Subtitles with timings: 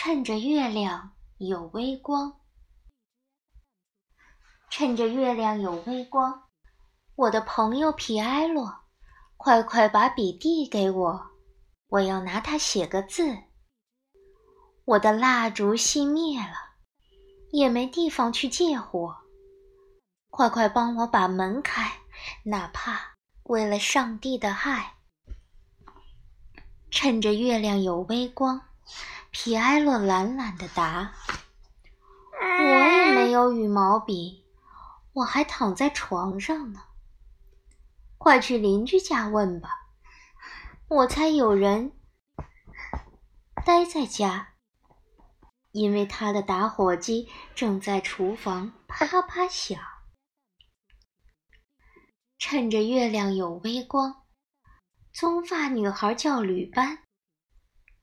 [0.00, 2.38] 趁着月亮有微光，
[4.70, 6.44] 趁着月亮有微光，
[7.16, 8.84] 我的朋友皮埃洛，
[9.36, 11.30] 快快把笔递给我，
[11.88, 13.38] 我要拿它写个字。
[14.84, 16.76] 我的蜡烛熄灭了，
[17.50, 19.16] 也没地方去借火，
[20.30, 22.02] 快快帮我把门开，
[22.44, 24.94] 哪怕为了上帝的爱。
[26.88, 28.67] 趁着月亮有微光。
[29.40, 31.14] 皮埃洛懒懒的答
[32.34, 34.44] ：“我也没有羽毛笔，
[35.12, 36.80] 我还躺在床上呢。
[38.18, 39.70] 快去邻居家问吧，
[40.88, 41.92] 我猜有人
[43.64, 44.54] 待在家，
[45.70, 49.80] 因为他的打火机正在厨房啪啪响。
[52.38, 54.24] 趁着月亮有微光，
[55.12, 56.98] 棕发女孩叫吕班。”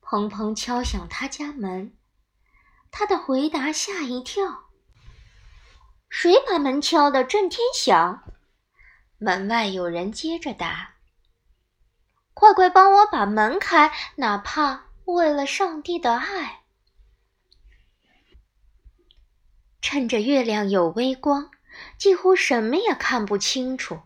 [0.07, 1.97] 砰砰敲响他家门，
[2.91, 4.65] 他的回答吓一跳。
[6.07, 8.23] 谁把门敲得震天响？
[9.17, 10.93] 门外有人接着答
[12.35, 16.61] ：“快快帮我把门开，哪怕为了上帝的爱。”
[19.81, 21.49] 趁着月亮有微光，
[21.97, 24.01] 几乎什么也看不清楚，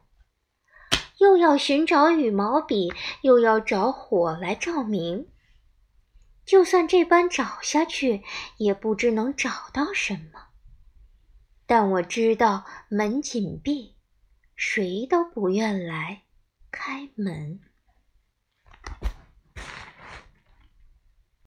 [1.17, 5.27] 又要寻找羽毛笔，又要找火来照明。
[6.49, 8.23] 就算这般找下去，
[8.57, 10.47] 也不知能找到什么。
[11.67, 13.93] 但我知道门紧闭，
[14.55, 16.23] 谁都不愿来
[16.71, 17.59] 开门。